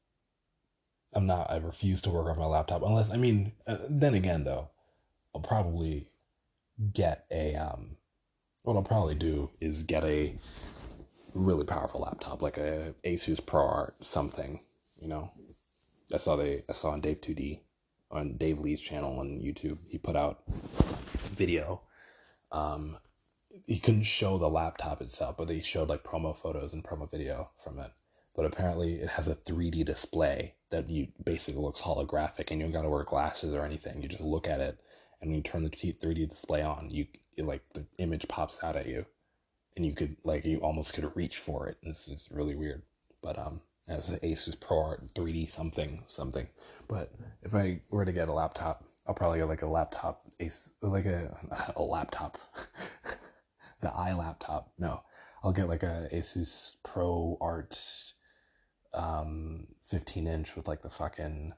[1.12, 4.42] I'm not I refuse to work off my laptop unless I mean uh, then again
[4.42, 4.70] though,
[5.32, 6.08] I'll probably
[6.92, 7.96] get a um
[8.64, 10.36] what I'll probably do is get a
[11.32, 14.60] really powerful laptop like a Asus ProArt something,
[14.98, 15.30] you know.
[16.12, 17.60] I saw they I saw on Dave 2D
[18.10, 19.78] on Dave Lee's channel on YouTube.
[19.86, 20.42] He put out
[21.32, 21.82] video.
[22.50, 22.98] Um,
[23.66, 27.50] he couldn't show the laptop itself, but he showed like promo photos and promo video
[27.62, 27.92] from it.
[28.34, 32.72] But apparently, it has a 3D display that you basically looks holographic, and you don't
[32.72, 34.02] got to wear glasses or anything.
[34.02, 34.78] You just look at it,
[35.20, 38.76] and when you turn the 3D display on, you it, like the image pops out
[38.76, 39.04] at you,
[39.76, 41.76] and you could like you almost could reach for it.
[41.82, 42.82] It's just really weird.
[43.22, 46.46] But um, as the Asus Pro Art 3D something something.
[46.88, 50.70] But if I were to get a laptop, I'll probably get like a laptop Ace
[50.80, 51.36] like a
[51.76, 52.38] a laptop,
[53.82, 54.66] the iLaptop.
[54.78, 55.02] No,
[55.42, 58.12] I'll get like a Asus ProArt
[58.92, 61.52] um 15 inch with like the fucking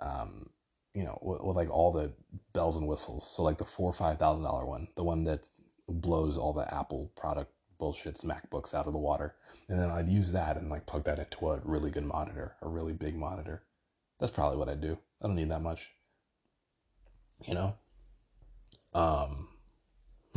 [0.00, 0.48] um
[0.94, 2.12] you know with, with like all the
[2.52, 3.30] bells and whistles.
[3.34, 5.40] So like the four or five thousand dollar one, the one that
[5.88, 9.34] blows all the Apple product bullshits MacBooks out of the water.
[9.68, 12.68] And then I'd use that and like plug that into a really good monitor, a
[12.68, 13.62] really big monitor.
[14.18, 14.98] That's probably what I'd do.
[15.22, 15.90] I don't need that much.
[17.46, 17.74] You know?
[18.94, 19.48] Um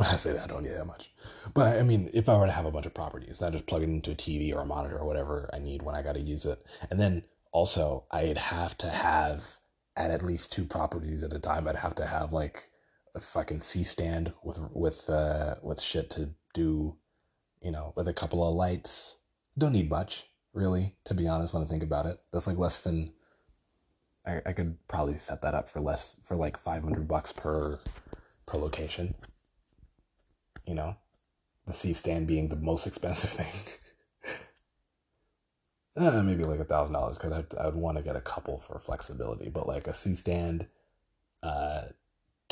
[0.00, 1.10] I say that I don't need that much.
[1.52, 3.82] But I mean, if I were to have a bunch of properties, not just plug
[3.82, 6.46] it into a TV or a monitor or whatever I need when I gotta use
[6.46, 6.64] it.
[6.90, 9.44] And then also I'd have to have
[9.96, 11.68] at at least two properties at a time.
[11.68, 12.70] I'd have to have like
[13.14, 16.96] a fucking C stand with with uh with shit to do
[17.62, 19.18] you know, with a couple of lights.
[19.58, 22.18] Don't need much, really, to be honest, when I think about it.
[22.32, 23.12] That's like less than
[24.26, 27.78] I, I could probably set that up for less for like five hundred bucks per
[28.46, 29.14] per location.
[30.66, 30.96] You know?
[31.66, 33.46] The C stand being the most expensive thing.
[35.96, 38.58] uh, maybe like a thousand dollars because I'd, I would want to get a couple
[38.58, 40.66] for flexibility, but like a C stand,
[41.42, 41.82] uh,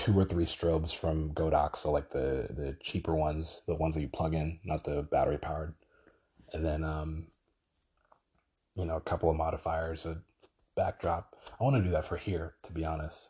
[0.09, 4.01] two or three strobes from Godox, so like the the cheaper ones, the ones that
[4.01, 5.75] you plug in, not the battery powered,
[6.55, 7.27] and then um,
[8.75, 10.17] you know, a couple of modifiers, a
[10.77, 11.37] backdrop.
[11.61, 13.29] I want to do that for here, to be honest.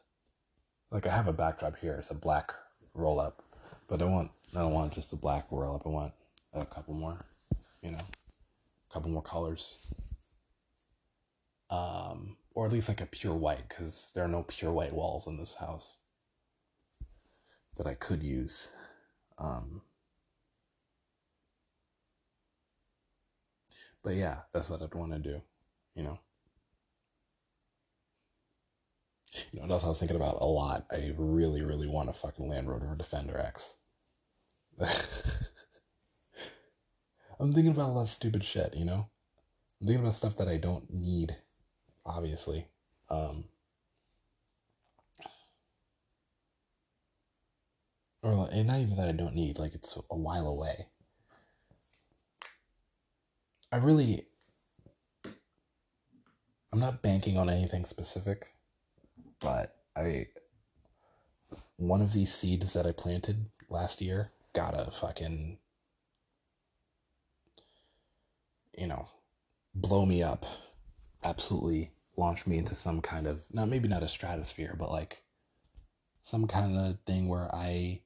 [0.92, 2.54] Like I have a backdrop here, it's a black
[2.94, 3.42] roll up,
[3.88, 5.82] but I want I don't want just a black roll up.
[5.84, 6.12] I want
[6.54, 7.18] a couple more,
[7.82, 9.78] you know, a couple more colors.
[11.70, 15.26] Um, or at least like a pure white, because there are no pure white walls
[15.26, 15.96] in this house
[17.78, 18.68] that I could use.
[19.38, 19.80] Um,
[24.02, 25.40] but yeah, that's what I'd want to do,
[25.94, 26.18] you know.
[29.52, 30.86] You know what I was thinking about a lot?
[30.90, 33.74] I really, really want a fucking Land Rover Defender X.
[37.40, 39.08] I'm thinking about a lot of stupid shit, you know?
[39.80, 41.36] I'm thinking about stuff that I don't need,
[42.04, 42.66] obviously.
[43.10, 43.44] Um,
[48.22, 50.86] or and not even that I don't need, like it's a while away.
[53.70, 54.26] I really
[56.72, 58.52] I'm not banking on anything specific,
[59.40, 60.28] but I
[61.76, 65.58] one of these seeds that I planted last year gotta fucking
[68.76, 69.06] you know
[69.74, 70.44] blow me up
[71.24, 75.22] absolutely launch me into some kind of not maybe not a stratosphere but like
[76.22, 78.00] some kind of thing where i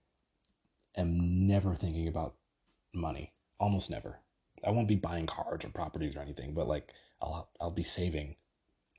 [0.96, 2.34] am never thinking about
[2.94, 3.32] money.
[3.58, 4.20] Almost never.
[4.64, 6.88] I won't be buying cars or properties or anything, but like
[7.20, 8.36] I'll I'll be saving.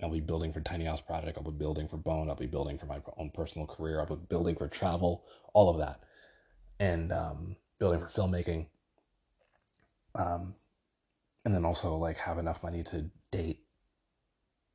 [0.01, 1.37] I'll be building for Tiny House Project.
[1.37, 2.29] I'll be building for Bone.
[2.29, 3.99] I'll be building for my own personal career.
[3.99, 5.25] I'll be building for travel.
[5.53, 6.01] All of that,
[6.79, 8.67] and um, building for filmmaking.
[10.15, 10.55] Um,
[11.45, 13.59] and then also like have enough money to date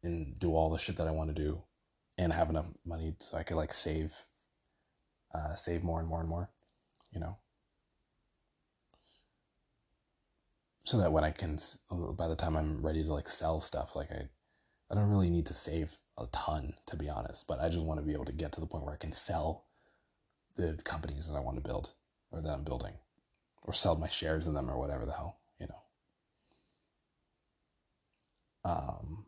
[0.02, 1.62] and do all the shit that I want to do,
[2.16, 4.14] and have enough money so I could like save,
[5.34, 6.50] uh, save more and more and more
[7.12, 7.36] you know
[10.84, 11.58] so that when i can
[12.16, 14.22] by the time i'm ready to like sell stuff like i
[14.90, 18.00] i don't really need to save a ton to be honest but i just want
[18.00, 19.64] to be able to get to the point where i can sell
[20.56, 21.92] the companies that i want to build
[22.30, 22.94] or that i'm building
[23.62, 25.82] or sell my shares in them or whatever the hell you know.
[28.70, 29.26] Um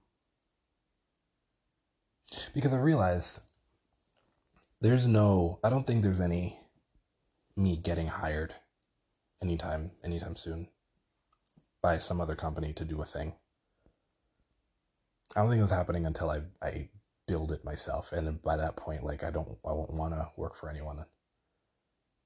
[2.54, 3.40] because i realized
[4.80, 6.59] there's no i don't think there's any
[7.60, 8.54] me getting hired
[9.42, 10.68] anytime anytime soon.
[11.82, 13.34] by some other company to do a thing.
[15.36, 16.90] I don't think it's happening until I I
[17.26, 20.56] build it myself, and by that point, like I don't I won't want to work
[20.56, 21.04] for anyone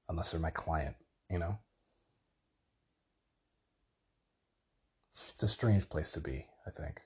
[0.09, 0.95] unless they're my client,
[1.29, 1.59] you know.
[5.29, 7.01] It's a strange place to be, I think.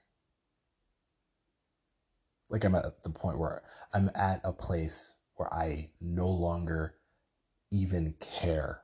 [2.49, 3.63] Like I'm at the point where
[3.93, 6.95] I'm at a place where I no longer
[7.71, 8.81] even care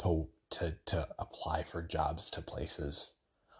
[0.00, 3.12] to to to apply for jobs to places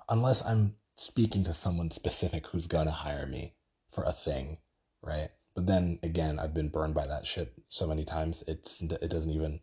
[0.09, 3.55] unless I'm speaking to someone specific who's gonna hire me
[3.90, 4.59] for a thing,
[5.03, 5.31] right?
[5.55, 8.44] But then again, I've been burned by that shit so many times.
[8.47, 9.61] It's it doesn't even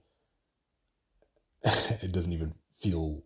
[1.63, 3.23] it doesn't even feel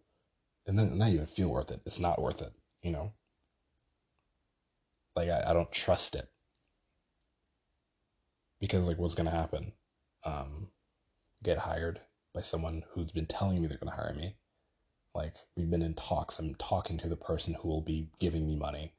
[0.67, 1.81] and then not even feel worth it.
[1.86, 3.13] It's not worth it, you know.
[5.15, 6.29] Like I, I don't trust it
[8.60, 9.71] because like what's gonna happen?
[10.23, 10.67] Um,
[11.45, 12.01] get hired
[12.34, 14.36] by someone who's been telling me they're gonna hire me.
[15.13, 16.39] Like we've been in talks.
[16.39, 18.93] I'm talking to the person who will be giving me money,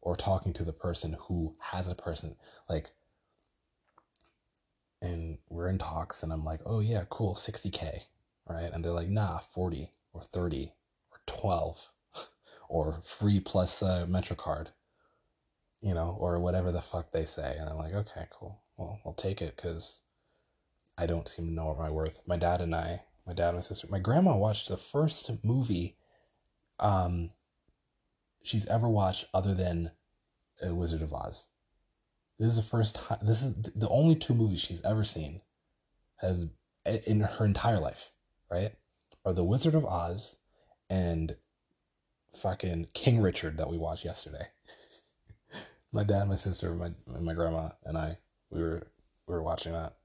[0.00, 2.36] or talking to the person who has a person
[2.68, 2.90] like.
[5.00, 8.02] And we're in talks, and I'm like, oh yeah, cool, 60k,
[8.48, 8.72] right?
[8.72, 10.72] And they're like, nah, 40 or 30
[11.12, 11.90] or 12
[12.68, 14.68] or free plus uh, MetroCard,
[15.80, 17.56] you know, or whatever the fuck they say.
[17.60, 19.98] And I'm like, okay, cool well, I'll take it because
[20.98, 22.20] I don't seem to know what my worth.
[22.26, 25.96] My dad and I, my dad and my sister, my grandma watched the first movie
[26.80, 27.30] um,
[28.42, 29.92] she's ever watched other than
[30.66, 31.46] uh, Wizard of Oz.
[32.38, 33.18] This is the first time.
[33.22, 35.40] This is the only two movies she's ever seen,
[36.16, 36.46] has
[36.84, 38.12] in her entire life.
[38.50, 38.72] Right?
[39.24, 40.36] Are the Wizard of Oz,
[40.88, 41.36] and
[42.36, 44.48] fucking King Richard that we watched yesterday.
[45.92, 48.18] my dad, my sister, my my grandma, and I
[48.50, 48.86] we were
[49.26, 49.96] we were watching that,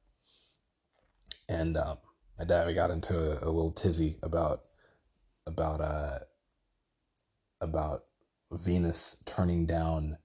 [1.53, 1.97] and um,
[2.37, 4.63] my dad we got into a, a little tizzy about
[5.45, 6.19] about uh
[7.61, 8.05] about
[8.51, 10.17] Venus turning down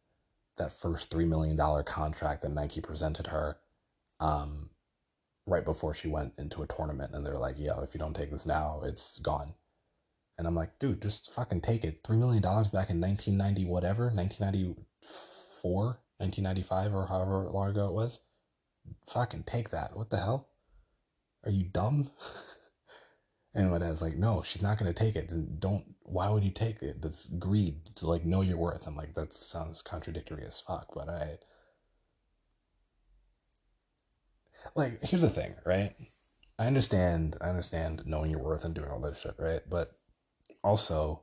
[0.56, 3.58] that first three million dollar contract that Nike presented her,
[4.20, 4.70] um,
[5.46, 8.30] right before she went into a tournament, and they're like, "Yo, if you don't take
[8.30, 9.54] this now, it's gone."
[10.38, 12.00] And I'm like, dude, just fucking take it.
[12.04, 16.00] Three million dollars back in 1990, whatever, 1994.
[16.18, 18.20] 1995 or however long ago it was.
[19.06, 19.96] Fucking take that.
[19.96, 20.48] What the hell?
[21.48, 22.11] Are you dumb?
[23.54, 25.28] and my dad's like, no, she's not going to take it.
[25.28, 27.00] Then don't, why would you take it?
[27.00, 28.87] That's greed to like know your worth.
[28.87, 31.38] I'm like, that sounds contradictory as fuck, but I.
[34.74, 35.94] Like, here's the thing, right?
[36.58, 39.62] I understand, I understand knowing your worth and doing all that shit, right?
[39.70, 39.92] But
[40.62, 41.22] also,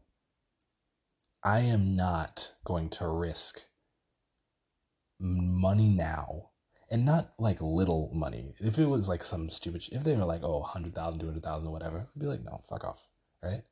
[1.44, 3.62] I am not going to risk
[5.20, 6.50] money now
[6.96, 8.54] and not like little money.
[8.62, 12.08] If it was like some stupid, if they were like, oh, 100,000, 200,000 or whatever,
[12.16, 13.02] I'd be like, no, fuck off,
[13.44, 13.64] right?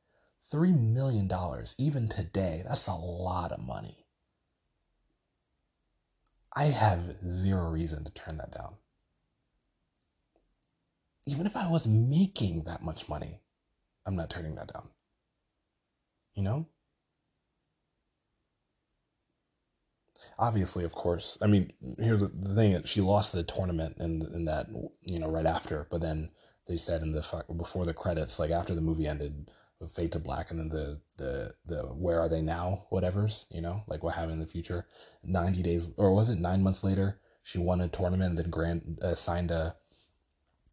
[0.52, 1.32] $3 million,
[1.78, 4.04] even today, that's a lot of money.
[6.54, 8.74] I have zero reason to turn that down.
[11.24, 13.40] Even if I was making that much money,
[14.04, 14.88] I'm not turning that down.
[16.34, 16.66] You know?
[20.38, 21.38] Obviously, of course.
[21.40, 24.68] I mean, here's the, thing: she lost the tournament in in that
[25.02, 26.30] you know right after, but then
[26.66, 29.50] they said in the before the credits, like after the movie ended,
[29.88, 33.82] Fade to Black, and then the the the Where Are They Now, whatever's you know
[33.86, 34.86] like what happened in the future.
[35.22, 37.20] Ninety days, or was it nine months later?
[37.42, 39.76] She won a tournament and then Grant uh, signed a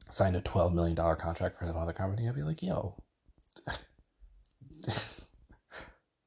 [0.10, 2.28] signed a twelve million dollar contract for another company.
[2.28, 2.96] I'd be like, yo.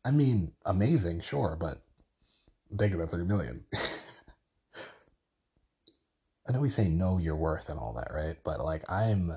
[0.04, 1.82] I mean, amazing, sure, but
[2.76, 3.64] taking that three million.
[6.46, 8.36] I know we say know your worth and all that, right?
[8.44, 9.32] But like I'm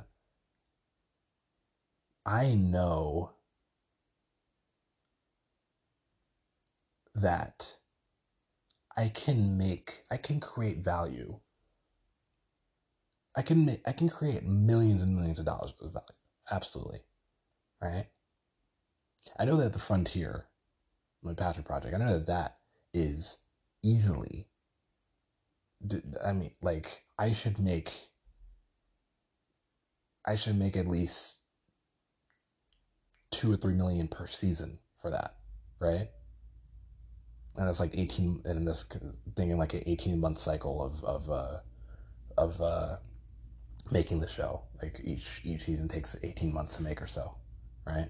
[2.26, 3.32] I know
[7.16, 7.78] that
[8.96, 11.40] I can make I can create value.
[13.36, 16.06] I can make I can create millions and millions of dollars of value.
[16.52, 17.02] Absolutely.
[17.82, 18.08] Right?
[19.38, 20.46] I know that the frontier,
[21.22, 22.57] my passion project, I know that that
[22.98, 23.38] is
[23.84, 24.48] easily
[26.26, 27.94] I mean like I should make
[30.26, 31.40] I should make at least
[33.32, 35.36] 2 or 3 million per season for that,
[35.80, 36.10] right?
[37.56, 38.84] And that's like 18 and this
[39.36, 41.60] thing in like an 18 month cycle of of uh
[42.38, 42.98] of uh
[43.92, 44.64] making the show.
[44.82, 47.36] Like each each season takes 18 months to make or so,
[47.86, 48.10] right?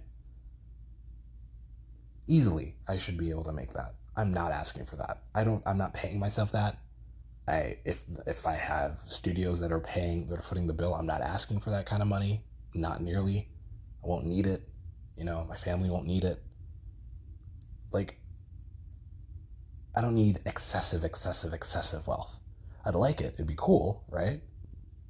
[2.27, 3.95] Easily, I should be able to make that.
[4.17, 5.23] I'm not asking for that.
[5.35, 5.63] I don't.
[5.65, 6.79] I'm not paying myself that.
[7.47, 11.05] I if if I have studios that are paying that are footing the bill, I'm
[11.05, 12.43] not asking for that kind of money.
[12.73, 13.49] Not nearly.
[14.03, 14.67] I won't need it.
[15.17, 16.41] You know, my family won't need it.
[17.91, 18.19] like
[19.95, 22.35] I don't need excessive, excessive, excessive wealth.
[22.85, 23.33] I'd like it.
[23.35, 24.41] It'd be cool, right?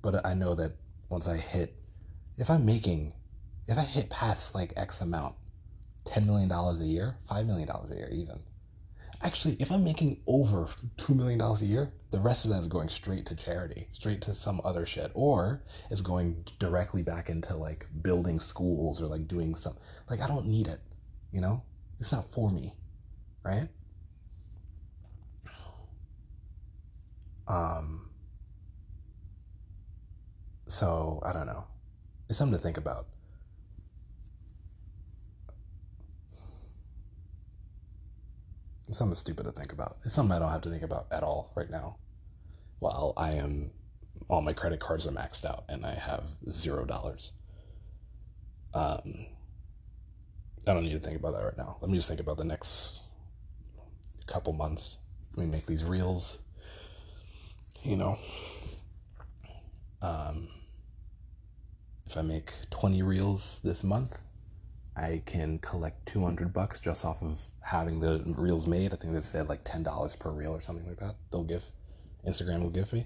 [0.01, 0.73] But I know that
[1.09, 1.75] once I hit,
[2.37, 3.13] if I'm making,
[3.67, 5.35] if I hit past like X amount,
[6.05, 8.39] $10 million a year, $5 million a year, even.
[9.21, 12.87] Actually, if I'm making over $2 million a year, the rest of that is going
[12.87, 17.87] straight to charity, straight to some other shit, or is going directly back into like
[18.03, 19.75] building schools or like doing some,
[20.09, 20.79] like, I don't need it,
[21.31, 21.63] you know?
[21.99, 22.75] It's not for me,
[23.43, 23.67] right?
[27.47, 28.09] Um,
[30.67, 31.63] so I don't know.
[32.29, 33.07] It's something to think about.
[38.87, 39.97] It's something stupid to think about.
[40.05, 41.97] It's something I don't have to think about at all right now.
[42.79, 43.71] While I am,
[44.29, 47.33] all my credit cards are maxed out and I have zero dollars.
[48.73, 49.25] Um,
[50.65, 51.77] I don't need to think about that right now.
[51.81, 53.01] Let me just think about the next
[54.25, 54.97] couple months.
[55.35, 56.39] Let me make these reels.
[57.83, 58.19] You know,
[60.01, 60.49] um,
[62.05, 64.17] if I make 20 reels this month,
[64.97, 68.93] I can collect 200 bucks just off of having the reels made.
[68.93, 71.15] I think they said like $10 per reel or something like that.
[71.31, 71.63] They'll give,
[72.27, 73.05] Instagram will give me.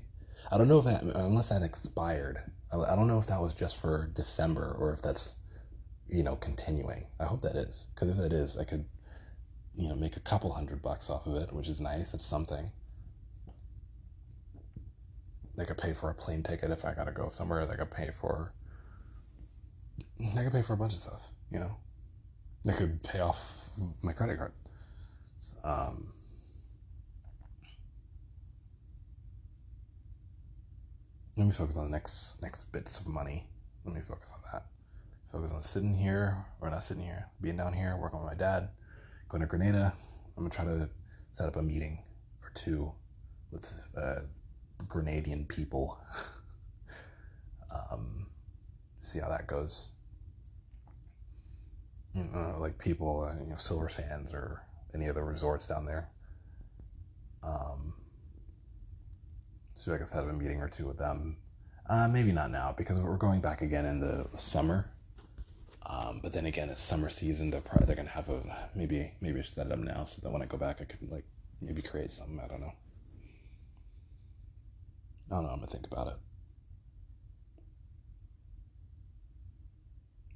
[0.49, 2.41] I don't know if that, unless that expired.
[2.71, 5.35] I don't know if that was just for December or if that's,
[6.07, 7.07] you know, continuing.
[7.19, 7.87] I hope that is.
[7.93, 8.85] Because if that is, I could,
[9.75, 12.13] you know, make a couple hundred bucks off of it, which is nice.
[12.13, 12.71] It's something.
[15.57, 17.65] They could pay for a plane ticket if I gotta go somewhere.
[17.65, 18.53] They could pay for.
[20.17, 21.75] They could pay for a bunch of stuff you know,
[22.65, 23.39] that could pay off
[24.01, 24.53] my credit card.
[25.63, 26.13] Um,
[31.35, 33.47] let me focus on the next next bits of money.
[33.85, 34.65] Let me focus on that.
[35.31, 38.69] Focus on sitting here or not sitting here, being down here, working with my dad,
[39.29, 39.93] going to Grenada.
[40.37, 40.89] I'm gonna try to
[41.33, 42.03] set up a meeting
[42.43, 42.91] or two
[43.51, 44.19] with uh,
[44.87, 45.99] Grenadian people.
[47.71, 48.27] um,
[49.01, 49.91] see how that goes
[52.13, 56.09] you know, like people, uh, you know, Silver Sands or any other resorts down there.
[57.43, 57.93] Um,
[59.75, 61.37] so I can set up a meeting or two with them.
[61.89, 64.91] Uh, maybe not now because we're going back again in the summer.
[65.85, 67.49] Um, but then again, it's summer season.
[67.49, 70.21] They're probably they're gonna have a maybe maybe I should set it up now so
[70.21, 71.25] that when I go back, I could like
[71.59, 72.39] maybe create something.
[72.39, 72.73] I don't know.
[75.31, 75.49] I don't know.
[75.49, 76.13] I'm gonna think about it.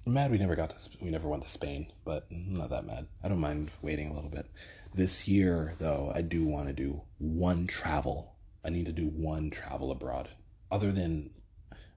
[0.08, 3.08] Mad we never got to we never went to Spain, but not that mad.
[3.24, 4.46] I don't mind waiting a little bit.
[4.94, 8.36] This year though, I do want to do one travel.
[8.64, 10.30] I need to do one travel abroad.
[10.72, 11.32] Other than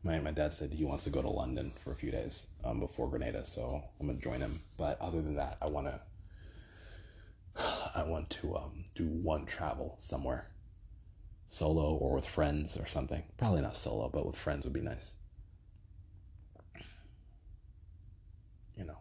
[0.03, 2.81] my my dad said he wants to go to London for a few days um,
[2.81, 4.61] before Grenada, so I'm gonna join him.
[4.79, 6.01] But other than that, I wanna
[7.57, 10.49] I want to um, do one travel somewhere,
[11.47, 13.23] solo or with friends or something.
[13.37, 15.13] Probably not solo, but with friends would be nice.
[18.79, 18.99] you know,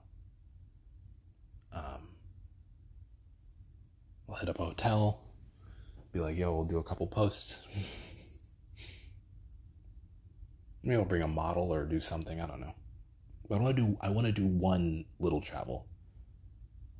[1.71, 2.09] um,
[4.27, 5.21] we'll hit up a hotel,
[6.11, 7.61] be like, yo, we'll do a couple posts.
[10.83, 12.39] Maybe I'll bring a model or do something.
[12.39, 12.73] I don't know.
[13.49, 13.97] But I want to do.
[14.01, 15.87] I want to do one little travel,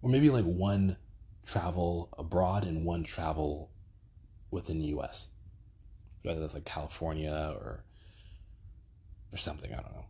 [0.02, 0.98] or maybe like one
[1.46, 3.72] travel abroad and one travel
[4.50, 5.28] within the U.S.
[6.24, 7.84] Whether that's like California or
[9.32, 9.72] or something.
[9.74, 10.06] I don't know.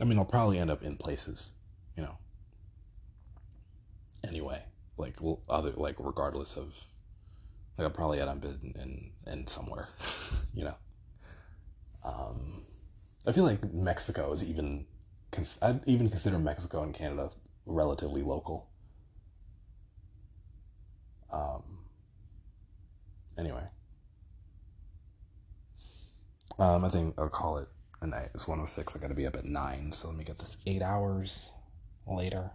[0.00, 1.54] I mean, I'll probably end up in places
[1.96, 2.16] you know.
[4.26, 4.62] Anyway,
[5.00, 5.16] like
[5.48, 6.74] other like regardless of
[7.76, 9.88] like I'll probably end up in in somewhere,
[10.54, 10.74] you know.
[12.04, 12.62] Um,
[13.26, 14.86] I feel like Mexico is even
[15.62, 17.30] I'd even consider Mexico and Canada
[17.66, 18.68] relatively local.
[21.32, 21.62] Um.
[23.38, 23.62] Anyway.
[26.58, 27.68] Um, I think I'll call it
[28.02, 28.30] a night.
[28.34, 28.94] It's 106.
[28.94, 31.50] I got to be up at 9, so let me get this 8 hours
[32.06, 32.50] later.